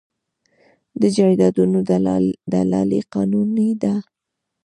[1.01, 1.77] د جایدادونو
[2.53, 3.93] دلالي قانوني ده؟